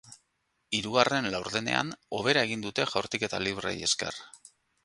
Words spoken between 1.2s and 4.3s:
laurdenean, hobera egin dute jaurtiketa libreei esker.